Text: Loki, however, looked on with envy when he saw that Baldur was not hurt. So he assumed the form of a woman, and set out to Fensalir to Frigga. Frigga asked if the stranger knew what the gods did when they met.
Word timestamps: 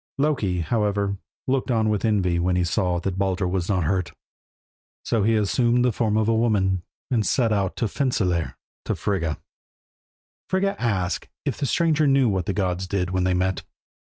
Loki, 0.17 0.61
however, 0.61 1.17
looked 1.47 1.69
on 1.69 1.87
with 1.87 2.03
envy 2.03 2.39
when 2.39 2.55
he 2.55 2.63
saw 2.63 2.99
that 3.01 3.19
Baldur 3.19 3.47
was 3.47 3.69
not 3.69 3.83
hurt. 3.83 4.11
So 5.05 5.21
he 5.21 5.35
assumed 5.35 5.85
the 5.85 5.91
form 5.91 6.17
of 6.17 6.27
a 6.27 6.33
woman, 6.33 6.81
and 7.11 7.23
set 7.23 7.53
out 7.53 7.75
to 7.75 7.87
Fensalir 7.87 8.55
to 8.85 8.95
Frigga. 8.95 9.37
Frigga 10.49 10.75
asked 10.81 11.29
if 11.45 11.59
the 11.59 11.67
stranger 11.67 12.07
knew 12.07 12.27
what 12.27 12.47
the 12.47 12.51
gods 12.53 12.87
did 12.87 13.11
when 13.11 13.25
they 13.25 13.35
met. 13.35 13.61